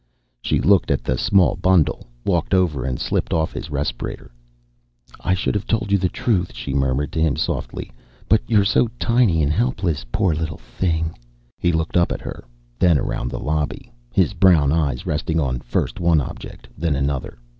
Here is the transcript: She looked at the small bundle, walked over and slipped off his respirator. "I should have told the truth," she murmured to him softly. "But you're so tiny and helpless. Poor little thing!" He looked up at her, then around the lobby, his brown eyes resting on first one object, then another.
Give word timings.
She 0.41 0.59
looked 0.59 0.89
at 0.89 1.03
the 1.03 1.15
small 1.15 1.55
bundle, 1.55 2.07
walked 2.25 2.55
over 2.55 2.85
and 2.85 2.99
slipped 2.99 3.31
off 3.35 3.53
his 3.53 3.69
respirator. 3.69 4.31
"I 5.19 5.35
should 5.35 5.53
have 5.53 5.67
told 5.67 5.89
the 5.91 6.09
truth," 6.09 6.53
she 6.55 6.73
murmured 6.73 7.11
to 7.11 7.21
him 7.21 7.35
softly. 7.35 7.91
"But 8.27 8.41
you're 8.47 8.65
so 8.65 8.87
tiny 8.99 9.43
and 9.43 9.53
helpless. 9.53 10.03
Poor 10.11 10.33
little 10.33 10.57
thing!" 10.57 11.13
He 11.59 11.71
looked 11.71 11.97
up 11.97 12.11
at 12.11 12.21
her, 12.21 12.43
then 12.79 12.97
around 12.97 13.29
the 13.29 13.37
lobby, 13.39 13.91
his 14.11 14.33
brown 14.33 14.71
eyes 14.71 15.05
resting 15.05 15.39
on 15.39 15.59
first 15.59 15.99
one 15.99 16.19
object, 16.19 16.67
then 16.75 16.95
another. 16.95 17.37